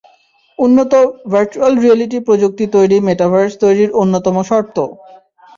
[0.59, 0.93] উন্নত
[1.31, 4.77] virtual reality প্রযুক্তি তৈরি মেটাভার্স তৈরির অন্যতম শর্ত।